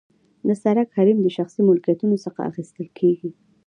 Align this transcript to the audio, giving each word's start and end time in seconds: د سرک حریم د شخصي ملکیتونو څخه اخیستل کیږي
د 0.47 0.49
سرک 0.61 0.87
حریم 0.97 1.19
د 1.23 1.27
شخصي 1.37 1.61
ملکیتونو 1.69 2.15
څخه 2.25 2.39
اخیستل 2.49 2.87
کیږي 2.99 3.29